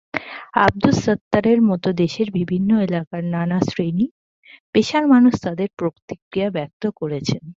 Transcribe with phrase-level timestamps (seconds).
[0.59, 7.41] আবদুস সাত্তারের মতো দেশের বিভিন্ন এলাকার নানা শ্রেণী-পেশার মানুষ তাঁদের প্রতিক্রিয়া ব্যক্ত করেছেন।